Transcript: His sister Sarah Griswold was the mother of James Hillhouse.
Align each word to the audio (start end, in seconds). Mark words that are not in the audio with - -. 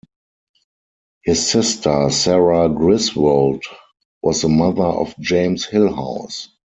His 1.25 1.47
sister 1.47 2.09
Sarah 2.09 2.67
Griswold 2.69 3.63
was 4.23 4.41
the 4.41 4.49
mother 4.49 4.81
of 4.81 5.13
James 5.19 5.67
Hillhouse. 5.67 6.47